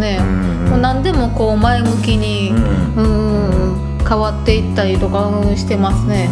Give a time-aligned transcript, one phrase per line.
[0.00, 0.70] ね、うんうん。
[0.70, 2.50] もう何でもこう前向きに、
[2.96, 3.02] うう
[3.76, 6.28] ん変わっていったりとかうんしてますね。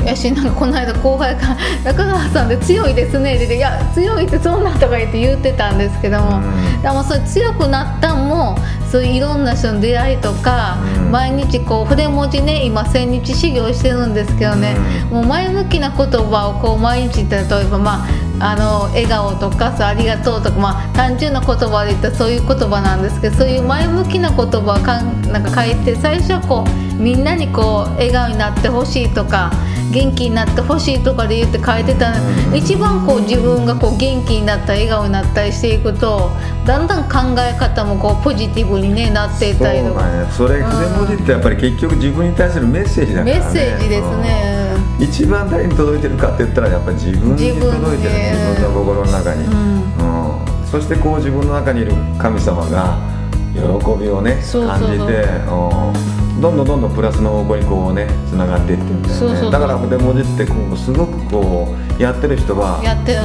[0.00, 0.04] うん。
[0.04, 6.82] やしなんかこの間後輩が「中川さんで強いですね」って言って「いや強いってそんな」とか言って言ってたんですけども、うん。
[6.82, 8.58] でもそれ強くなったんも
[8.90, 11.10] そういういろんな人の出会いとか、うん。
[11.10, 14.76] 毎日こう筆文字ね今千日修行してるんですけどね、
[15.10, 18.06] もう前向きな言葉をこう毎日って例えばまあ
[18.40, 29.52] あの笑顔とかそうありがとうとか、まあ、単純な言葉で言ったらそういう言葉なんですけどそういう前向きな言葉をかんなんか書いて最初はこうみんなにこう笑顔になってほしいとか
[29.92, 32.14] 元気になってほしいとかで言って書いてた
[32.52, 36.30] 一番こう自分がこう元気になったり笑顔になったりしていくと
[36.66, 40.32] だんだん考え方もこうポジティブに、ね、なっていたりとか、なんや。
[40.32, 43.40] それ筆文字ってやっぱり結局自分に対するメッセージだからね。
[43.40, 44.68] メッセージですね。
[44.68, 49.58] うん一番誰に届いてるかって言ったらやっぱり自分に届いてる自分の心の中に、うん。
[49.58, 52.98] うんそしてこう自分の中にいる神様が
[53.54, 53.60] 喜
[53.96, 55.24] びをね感じて
[56.40, 59.20] どんどんどんどんプラスの方向にこうねつながっていってるんだよね。
[59.20, 63.20] そうそうだから筆文字ってこうすごくこうやってる人はやってう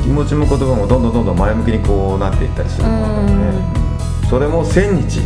[0.00, 0.02] ん。
[0.02, 3.58] 気持ちも言葉もどんどんどんどん前向きにこうなっていったりするもんだよね、
[4.22, 4.28] うん。
[4.30, 5.20] それも1000日。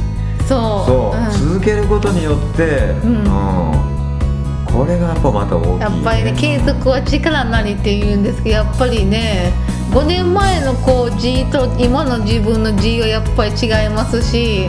[0.49, 0.87] そう。
[0.89, 1.51] そう、ん。
[1.55, 4.02] 続けることによって、うん
[4.73, 9.53] これがやっぱまた大きい、ね、やっぱりね継続は力なりって言うんですけどやっぱりね
[9.93, 14.67] 5年前のこう G と今の自分の G はやっぱり違いますし、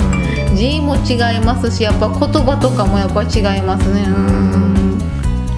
[0.54, 4.04] G も違いますしやっぱ言葉とかもやっぱり違いますね。
[4.04, 5.00] うん。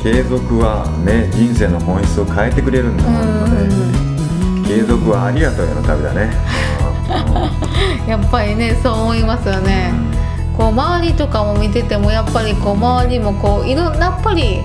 [0.04, 4.68] 継続はね人生の本質を変えてくれるんだもんね。
[4.68, 6.30] 継続はありがとうへの旅だね。
[8.08, 9.92] やっぱりねそう思いますよね
[10.58, 14.62] こう周りとかも見ててもやっぱりこう周りもこういろんなやっぱり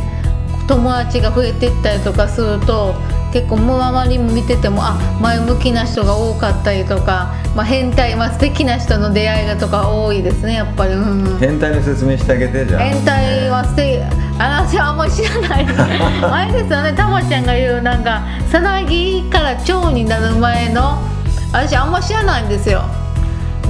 [0.67, 2.95] 友達が増えていったりとかすると
[3.33, 12.83] 結構周りも見ててもあ前向きな人が多かったりとか、まあ、変態、まあ、素敵な人の出会いがとか多いですねやっぱり、うん、変態の説明してあげてじゃあ。
[12.83, 14.01] 変態は素敵。
[14.39, 15.67] あ私はあんまり知らない。
[15.69, 16.93] あれですよね。
[16.95, 20.99] たまちゃんが言うなんかさなぎから蝶になる前の
[21.53, 22.85] 私あんま知らないんですよ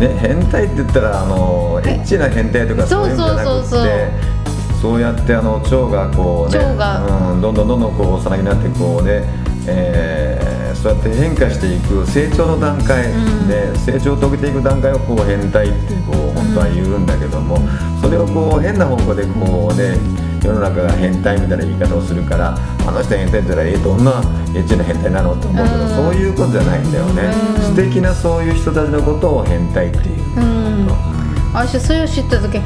[0.00, 4.30] ね変態って言ったらあのエッチな変態とかそういうんじゃなくって
[4.80, 9.22] そうやってあの腸がこうねうん、どんどんどんどんこうさなぎになってこうね、
[9.66, 10.50] えー
[10.80, 13.48] そうやって変化していく成長の段階うん。
[13.48, 17.58] で、成長を遂げていく段階をこう変態ってこう本当は言うんだけども、
[18.00, 19.98] それをこう変な方向でこうね
[20.42, 22.56] 世の中が変態みたいな言い方をするから
[22.86, 24.12] あの人変態って言ったらえどんな
[24.54, 25.88] エッチな変態なのって思うけど、うん。
[25.88, 27.22] そういうことじゃないんだよね、
[27.56, 27.62] うん。
[27.62, 30.40] 素敵なそういう人たちのことを変態っていう。
[30.40, 30.70] うん。
[31.52, 32.62] 私それを知った時へ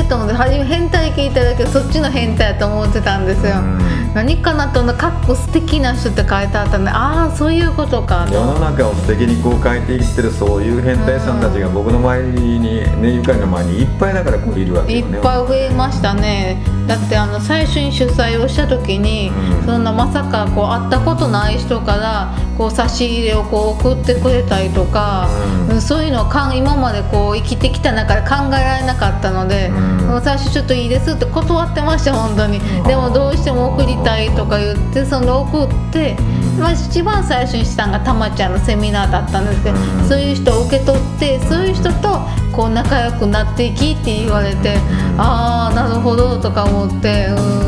[0.00, 4.14] えと思って初め変態聞いただけどそっちの変態だと思ってたんですよ、うん。
[4.14, 8.34] 何かなと思ったらかっこ素敵な人って書いてあったんでああそういうことかと。
[8.34, 15.18] 世の中を素敵にこう変えていってるそういう変態さんたちが僕の周りにねゆかりの前にいっぱいだからこういるわけいよね。
[15.18, 19.66] っぱい増えましたねだってあの最初に主催をした時に、うん。
[19.66, 25.28] そんなまさかこう会ったことない人からこう差し入れをこう送ってくれたりとか、
[25.68, 25.74] うん。
[25.76, 32.58] うんそういうのをかん今までこう生きてきた中で考えられなかったので、う最初ちょっといいですって断ってました本当に。
[32.58, 32.82] ん。
[32.84, 36.16] でもどうしても送りたいとか言ってその送って、
[36.58, 40.08] まあ、一番最初にしたのがたまちゃんのセミナーだったんですけど、うん。
[40.08, 42.20] そういう人を受け取ってそういう人と
[42.52, 44.76] こう仲良くなっていきって言われて、
[45.16, 47.61] ああなるほどとか思ってうん。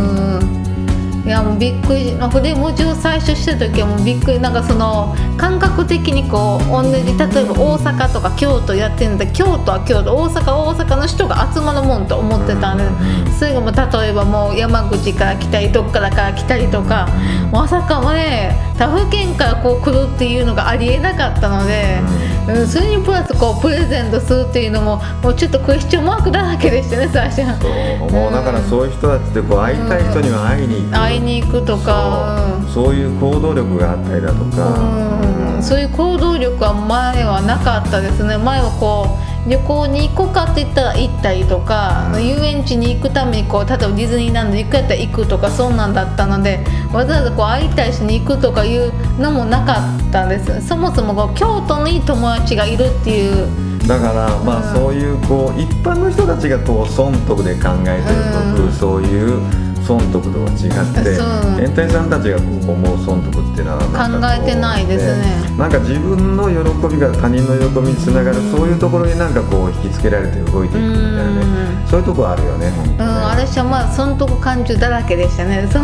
[1.24, 2.14] いやもうびっくり。
[2.16, 4.40] まあ筆文字を最初した時はもうびっくり。
[4.40, 12.84] なんかその感覚的にこう同じ例えば大阪とか京都やってるんだ京都は京都大阪は大阪の人が集まるもんと思ってたんで、
[13.32, 17.08] それがもう例えばもう山口から来たりどっからから来たりとか、
[17.50, 22.00] まさかもね他府県からこう来るっていうのがありえなかったので、
[22.48, 27.42] うん、それにプラスこうプレゼントするっていうのももうちょっとクエスチョンマークだらけでしたね最初。
[27.42, 28.10] はそう。
[28.10, 32.58] もうだからそういう人たちってこう会いたい人には会いに行く、会いに行くとか。
[32.72, 32.94] そう。
[32.94, 38.38] いう行動力があったりだとか、うん、うん、そういう行動力は前はなかったですね。
[38.38, 46.60] 前はこう旅行に行こうかって言ったら行ったりとか、うん遊園地に行くためにこう例えばディズニーランドに行くやったら行くとかそんなんだったので
[46.92, 49.74] わざわざこう会いたいしに行くとかいうのもなか
[50.08, 50.66] ったんです。
[50.66, 53.48] そもそもこう京都に友達がいるっていう。
[53.86, 54.80] だからまあうん。
[54.80, 58.72] そういうこう一般の人たちがこう損得で考えてるとうん。
[58.72, 61.20] そういう損得とは違って
[61.60, 65.44] 変態さんたちがこう思う損得っていうのは考えてないですね。
[65.58, 66.56] なんか自分の喜
[66.94, 71.44] びが他人の喜びにつながるそういうところになんかこう引きつけられて動いていくみたいなね
[71.88, 75.68] そういうところあるよね本当うん、ね私はまあ損得感情だらけでしたね。
[75.70, 75.82] そう。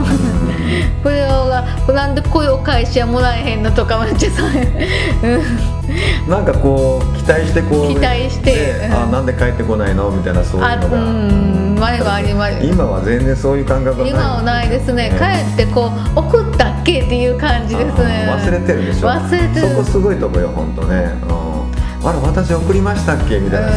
[1.03, 6.31] これがなんでこういうお返しはもらえへんのとかめっちゃそううん。
[6.31, 10.11] なんかこう期待してこう期待してあなんで帰ってこないの？
[10.11, 10.99] みたいなそういうあのが。
[10.99, 14.11] うん前はあります今は全然そういう感覚がない。
[14.11, 15.11] 今はないですね。
[15.19, 15.25] 帰
[15.63, 18.29] ってこう送ったっけっていう感じですね。
[18.29, 19.09] 忘れてるでしょ。
[19.09, 19.69] 忘れてる。
[19.69, 23.71] そこすごいとこよ本当ね、うん、あら私送りましたっけみたいな。
[23.71, 23.75] ね、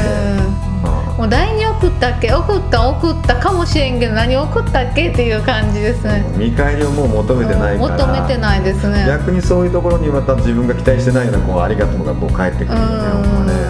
[1.15, 1.17] うん。
[1.17, 2.33] もう誰に送ったっけ？
[2.33, 5.09] 送った送ったかもしれんけど何送ったっけ？
[5.09, 6.25] っていう感じですね。
[6.33, 6.39] うん。
[6.39, 7.97] 見返りをもう求めてないから。
[7.97, 9.05] 求めてないですね。
[9.07, 13.47] 逆にそういうところにまた自分が期待してないようなこうありがとうがこう返ってくるよねうん。
[13.47, 13.62] ねうん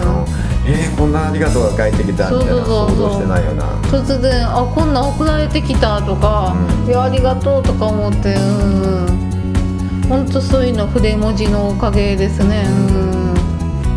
[0.66, 3.64] えー、こんなありがとうが返ってきたみたいな想像してないような。
[3.82, 6.88] 突然あこんなん送られてきたとか、うん。
[6.88, 10.06] いやありがとうとか思ってうん。
[10.08, 12.64] 本当そういうの筆文字のおかげですね。
[12.66, 13.34] うん。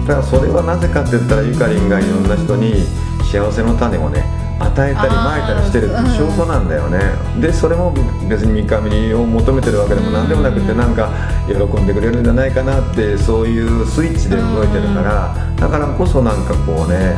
[0.05, 2.85] だからそれはなぜかって言ったらゆかりんがいろんな人に
[3.31, 6.99] 幸せの種をね与えたりあーまいたりしてるって証拠なんだよね、
[7.39, 7.93] でそれも
[8.27, 11.11] 別に見返りを求めてるわけでも何でもなくてなんか
[11.47, 17.17] 喜んでくれるんじゃないかなってそういうスイッチで動いてるからだからこそなんかこうね、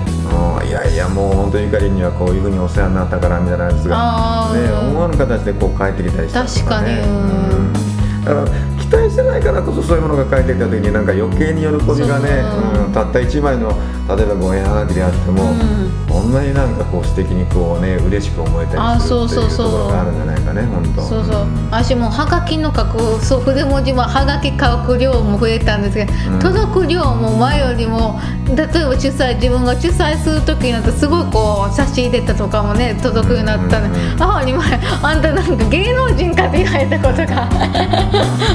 [0.61, 7.01] うん、いやいやもう本当にゆかりんにはこういうふうにお世話になったからみたいなやつがね思わぬ形でこう返ってきたりしたりとかね。
[7.01, 7.73] 確かにうん。
[7.73, 7.98] うん
[8.29, 8.47] だから
[8.77, 13.69] 期待してないからこそそういうものが返ってきた時になんか余計に喜びがねそううんたった1枚の
[14.15, 15.99] 例えばご縁はがきであっても、うん。
[16.09, 21.01] こんなになんかこう素敵にこうね嬉しく思えたありするっていうとそうそうそうころがあるんじゃないかね本当。
[21.03, 26.39] そうそう、ん私もはがきの書くそう筆文字もはがき書く量も増えたんですけど、うん。
[26.39, 28.19] 届く量も前よりも
[28.55, 34.19] 例えば主催自分が主催する時になってすごいこう差し入れたとかもね届くようになったんで、うんうん
[35.01, 37.47] あんたなんか芸能人かって言われたことが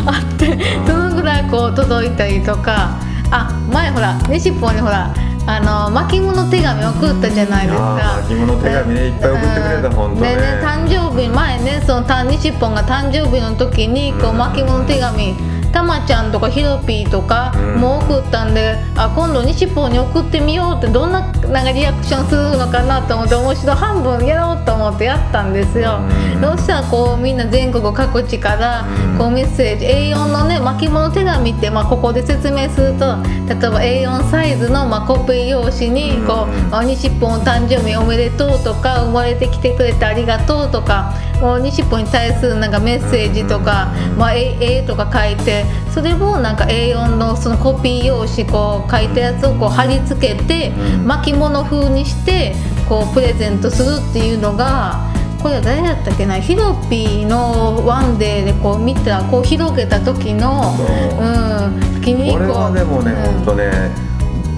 [0.06, 2.96] あってそのぐらいこう届いたりとか
[3.30, 5.12] あ前ほら西っぽにほら
[5.46, 8.22] あの巻物手紙送ったじゃないですか。
[8.22, 9.94] 巻物手紙ねいっぱい送ってくれたうん。
[9.94, 10.30] ほんとね。
[10.30, 14.38] でね誕生日前ねそのた西っぽんが誕生日の時にこううん。
[14.38, 15.34] 巻物手紙
[15.74, 17.80] たまちゃんとかひろぴーとかうん。
[17.80, 23.76] も送ったんで、あ今度西っぽんに送ってみようってどんななんかリアクションするのかなと思って面白い。
[23.76, 25.98] 半分やろうと思ってやったんですよ、
[26.36, 26.56] うん。
[26.56, 29.18] そしたらこうみんな全国各地からうん。
[29.18, 33.16] こうメッセージ A4 のね巻物手紙って、まあ、ここで説明すると
[33.48, 36.68] 例えば A4 サイズの、まあ、コピー用紙にこうん。
[36.68, 51.06] う「まあ西っぽんお誕生日おめでとう」とか「生まれてきてくれてありがとう」とかもう西っぽんに対するなんかメッセージとか「まあ、ええとか書いてそれをなんか A4 のそのコピー用紙こう書いたやつをこう貼り付けてうん。
[51.06, 52.54] 巻物風にして
[52.88, 55.12] こうプレゼントするっていうのが。
[55.42, 61.22] これは誰だったっけなヒロピーのワンデーでこう見たこう広げた時のそう。
[61.22, 63.44] うん時にこれはでもね、うん。
[63.44, 63.70] 本当ね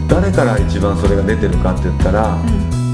[0.06, 2.36] 誰から一番それが出てるかって言ったら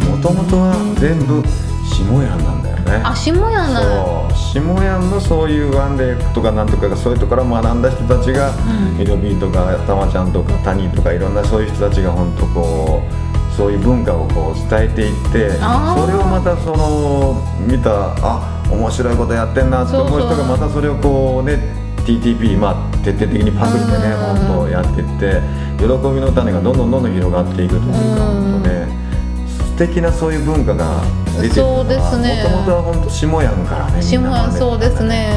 [0.09, 1.43] もともとは全部
[1.85, 3.03] 下屋なんだよね。
[3.05, 4.29] あ下屋なの？
[4.31, 4.61] そう。
[4.61, 8.99] 下屋のそういうワンデーとかなんとかがそういうところから学んだ人たちが、うん。
[8.99, 15.59] ミドビーとかたまちゃんとか谷とかいろんなそういう人たちが本当こうそういう文化をこう伝えていってそ
[16.07, 21.59] れをまたその見たあ面白いことやってんなって思う人がまたそれをこうね
[21.99, 24.47] TTP まあ徹底的にパクってねうん。
[24.47, 25.41] 本当やっていって
[25.79, 28.53] 喜びの種がどんどんどんどん広がっていくというかうん。
[28.53, 28.89] 本当ね
[29.47, 31.03] 素敵なそういう文化が
[31.41, 32.43] 出てるそうですね。
[32.45, 35.33] もともとは本当下屋からねみ下んな真似てた屋そうですね。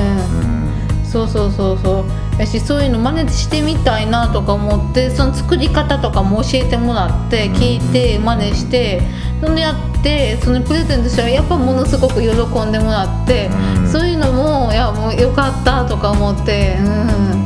[1.02, 1.06] うん。
[1.06, 2.06] そうそうそうそう。
[2.40, 9.02] やしそういうの真似してみたいなとか思ってその作り方とかも教えてもらって聞いて真似して
[9.40, 13.50] そんでやってそのプレゼントしたらやっぱものすごく喜んでもらって、
[13.80, 13.88] うん。
[13.88, 17.46] そういうのもいやもうよかったとか思ってうん。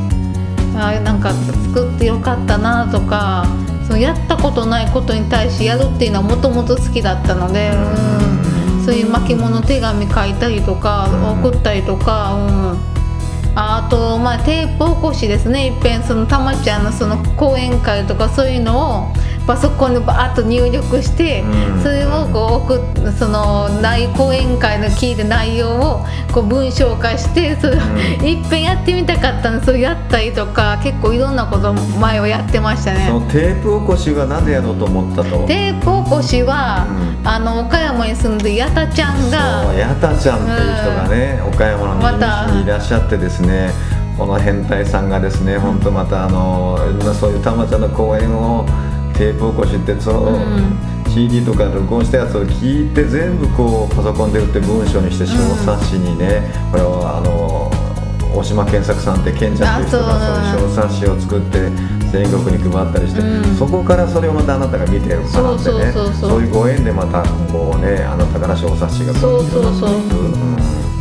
[0.82, 3.46] あなんか作ってよかったなとか
[3.86, 8.39] そのやったことないことに対してやるっていうのはもともと好きだったので、うん、
[8.90, 11.08] そういう巻物手紙書いたりとか
[11.44, 12.78] 送ったりとか、うん。
[13.54, 19.14] あと、まあ、テープ起こしですねいっぺんそのたまちゃんのその講演会とかそういうのを
[19.50, 21.82] パソコンでバーッと入力して、うん。
[21.82, 28.28] それをこう送っその内講演会の聞いた内容をこう文章化してそれをん。
[28.28, 33.08] いっぺんやってみたかったのでそれやったりとか結構いろんなこと前はやってましたね。
[33.08, 35.48] そのテープ起こしはなぜやろうと思ったと。
[35.48, 37.28] テープ起こしは、うん。
[37.28, 43.72] あの岡山に住んで矢田ちゃんがやたちゃんっていう人がね、岡山のにいらっしゃってですね
[44.16, 46.78] この変態さんがですね本当またあの
[47.16, 48.68] そういうたまちゃんの講演を
[49.20, 55.34] テープ起こしってその、うん CD とか録音したやつを聞いて全部こうパソコンで打って文章にして小
[55.66, 57.72] 冊子にね、これはあの
[58.32, 60.62] 大島健作さんって健ちゃんっていう人があそう。
[60.62, 61.70] そういう小冊子を作って
[62.14, 63.56] 全国に配ったりして、うん。
[63.58, 65.92] そこからそれをまたあなたが見て学んでね。
[65.92, 69.90] そうそういうご縁でまたこうねあなたから小冊子がこそうそうそう。
[69.90, 70.59] うん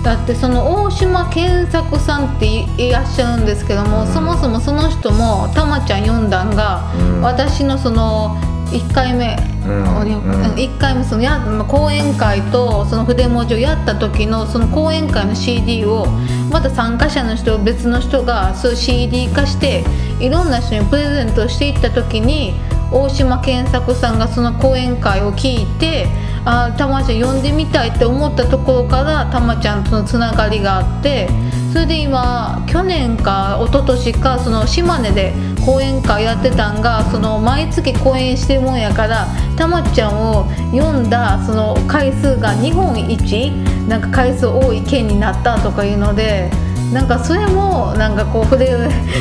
[0.08, 4.14] だってその大島健作さんっていらっしゃるんですけども、うん。
[4.14, 7.20] そもそもその人もたまちゃん読んだんが、うん。
[7.20, 8.34] 私のその
[8.70, 9.36] 1回目、
[9.66, 10.00] うん。
[10.00, 10.58] うん。
[10.58, 11.38] 一回目そのや
[11.68, 16.06] 講演会とその筆文字をやった時のその講演会の CD を
[16.50, 19.84] また参加者の人別の人がそう CD 化して
[20.20, 22.54] いろんな人にプレゼントしていった時に
[22.90, 26.06] 大島健作さんがその講演会を聞いて
[26.50, 31.28] あーたまちゃん呼んでみたいって思ったところからたまちゃんとのつながりがあって
[31.74, 35.34] それで今去年か一昨年かその島根で
[35.66, 39.26] 講演会やってたんがその毎月講演してるもんやから
[39.58, 43.50] たまちゃんを読んだその回数が日本一
[43.86, 46.50] なんか回数多い県になったとかいうので。
[46.92, 48.66] なんかそれもなんかこう筆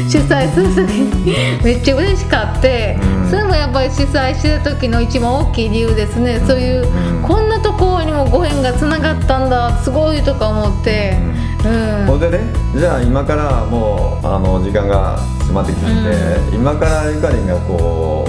[0.07, 3.29] 主催する時にめっちゃ嬉しかって、うん。
[3.29, 7.23] それもやっぱり主催してる時の一番大きい理由ですね、そういう、うん。
[7.23, 11.17] こんなところにもご縁がつながったんだすごいとか思って、
[11.65, 12.05] うん。
[12.05, 12.39] ほんでね
[12.75, 18.25] じゃあ今からもうあの時間が迫ってきたんで、今からゆかりんがこ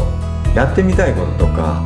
[0.52, 1.83] うやってみたいこととか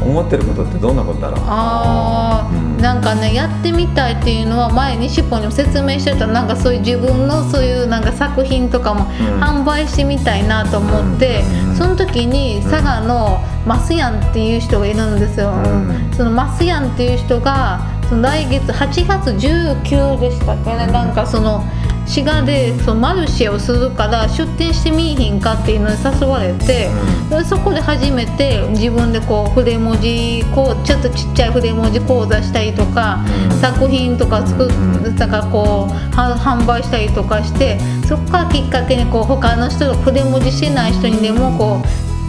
[0.00, 1.40] 思ってることってどんなことだろう？
[1.46, 2.76] あー、うん。
[2.78, 9.42] なんかねやってみたいっていうのは前にしっぽにも説明してたなんかそういう自分のそういうなんか作品とかもうん。
[9.42, 11.76] 販売してみたいなと思って、うん。
[11.76, 16.10] その時に佐賀のマスヤンっていう人がいるんですよ、うん。
[16.16, 21.64] そのマスヤンっていう人がその来月8月19でしたっけねなんかその
[22.06, 26.88] 滋賀でそのマルシェをするから出店してみいひんかっていうのに誘われて、
[27.28, 33.60] でそこで初めて自分でこう筆文字こうちょっとちっちゃい筆文字講座したりとか、うん。
[33.60, 35.16] 作品とか作っうん。
[35.16, 41.82] なんかこうは販売したりとかしてそこからきっかけにこう他の人が筆文字してない人にでもこ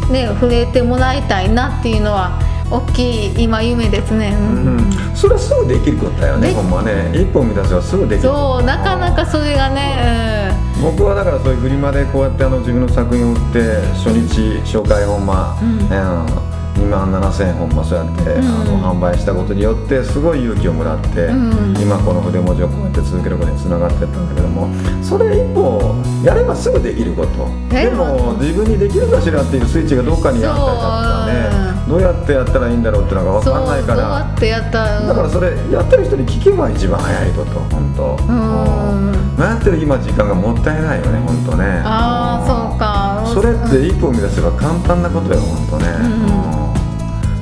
[0.10, 4.36] うね触れてもらいたいなっていうのは大きい今夢ですね。
[4.38, 4.78] うん。
[4.78, 7.12] うんそれはすぐできることだよねでほんまね。
[7.12, 8.30] 一本満たせばすぐできる。
[8.30, 16.47] そうなかなかそれがね、僕はだからそういうフリマでこうやってあの自分の作品を売って初日紹介本間、うん
[16.78, 18.48] 2万7000本間そうやって、うん。
[18.48, 21.78] あの販売したことによってすごい勇気をもらって、うん。
[21.82, 24.70] 今この筆文字をこうやって続けることにつながってったんだけども
[25.04, 27.48] それ一歩やればすぐできること。
[27.72, 27.86] え？
[27.86, 31.88] でも自分にできるかしらっていうスイッチがどっかにあったりだとかね。
[31.88, 34.02] どうやってやったらいいんだろうっていうのがうん、分かんないから。
[34.02, 46.37] やってやったらだからそれやってる人に聞けば一番早いこと本当うん悩ってる今時間がもったいないよね本当ねああそうかそれって一歩生み出せば簡単なことよ本当ね、うんうん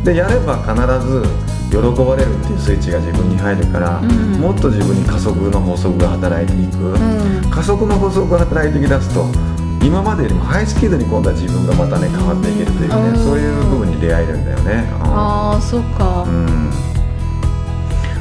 [0.06, 0.72] でやれば必
[1.06, 1.24] ず
[1.72, 4.40] 喜ばれるっていうスイッチが自分に入るから、うん。
[4.40, 7.50] もっと自分に加速の法則が働いていく、うん。
[7.50, 9.26] 加速の法則が働いてきだすと
[9.84, 13.18] 今までよりもハイスピードに今度は自分がまたね変わっていけるというね、うん。
[13.18, 15.04] そういう部分に出会えるんだよね、うん。
[15.04, 16.72] ああそうか、うん。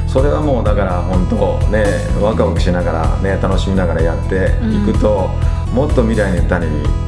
[0.07, 1.35] それはもうだから本当
[1.69, 1.85] ね
[2.19, 5.29] ワクワクしながらね楽しみながらやっていくと、
[5.71, 7.04] もっと未来の種に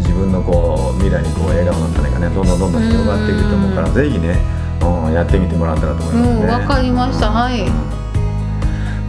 [0.00, 4.38] 自分のこう未来にこう笑顔の種がねどんどんどんどん広がっていくと思うから、ぜひね、
[4.82, 6.42] うん、やってみてもらったらと思いますね。
[6.42, 7.30] うんわかりました。
[7.30, 7.64] はい。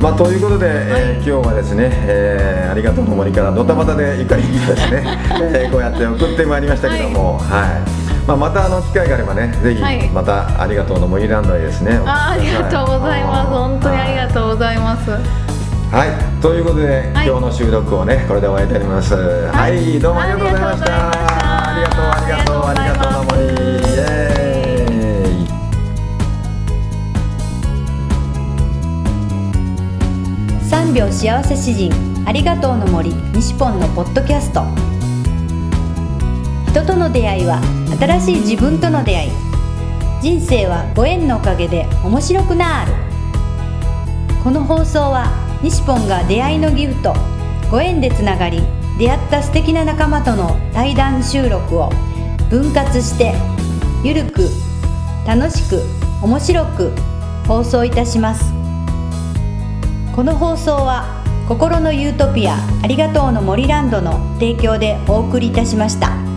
[0.01, 5.03] まあ、ということで、えー今日はですね、えーありがとうの森からドタバタでゆかりにですね、
[5.53, 8.01] えーこうやって送ってまいりましたけども、はい。
[8.27, 10.07] まあ、またあの機会があればねぜひはい。
[10.09, 15.50] またありがとうの森ランドへですね、あーありがとうございます、は本当にありがとうございます
[15.91, 16.41] はい。
[16.41, 17.27] ということで、はい。
[17.27, 19.13] 今日の収録をねこれで終わりたいと思います。
[19.13, 21.11] はい、どうもありがとうございました。
[21.11, 23.47] ありがとうありがとうありがとうの森イ
[23.99, 25.51] エーイ
[30.63, 31.91] 3秒幸せ詩人
[32.25, 34.63] ありがとうの森西ポンのポッドキャスト。
[36.71, 37.61] 人との出会いは
[37.99, 39.31] 新しい自分との出会い。
[40.21, 42.93] 人生はご縁のおかげで面白くなる。
[44.41, 47.13] この放送は西ポンが出会いのギフト
[47.69, 48.61] ご縁でつながり
[48.97, 51.89] 出会った素敵な仲間との対談収録を
[52.49, 53.33] 分割して
[54.03, 54.49] ゆるく
[55.25, 55.81] 楽しく
[56.23, 56.91] 面白く
[57.47, 58.51] 放送いたします
[60.15, 66.30] この放送は心のユートピアありがとうの森ランドの提供でお送りいたしました。